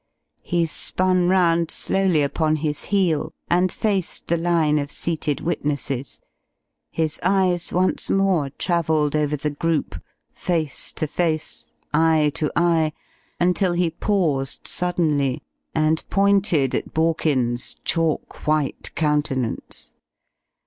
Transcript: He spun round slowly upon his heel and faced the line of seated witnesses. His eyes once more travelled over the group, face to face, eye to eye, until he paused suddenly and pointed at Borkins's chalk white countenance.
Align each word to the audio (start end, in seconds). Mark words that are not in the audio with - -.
He 0.41 0.65
spun 0.65 1.29
round 1.29 1.69
slowly 1.69 2.23
upon 2.23 2.55
his 2.55 2.85
heel 2.85 3.33
and 3.51 3.71
faced 3.71 4.25
the 4.25 4.35
line 4.35 4.79
of 4.79 4.89
seated 4.89 5.41
witnesses. 5.41 6.19
His 6.89 7.19
eyes 7.21 7.71
once 7.71 8.09
more 8.09 8.49
travelled 8.49 9.15
over 9.15 9.35
the 9.37 9.51
group, 9.51 10.01
face 10.31 10.91
to 10.93 11.05
face, 11.05 11.67
eye 11.93 12.31
to 12.33 12.51
eye, 12.55 12.93
until 13.39 13.73
he 13.73 13.91
paused 13.91 14.67
suddenly 14.67 15.43
and 15.75 16.03
pointed 16.09 16.73
at 16.73 16.95
Borkins's 16.95 17.75
chalk 17.83 18.47
white 18.47 18.95
countenance. 18.95 19.93